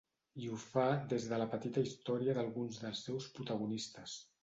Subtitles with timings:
[0.43, 4.23] I ho fa des de la petita història d’alguns dels seus protagonistes.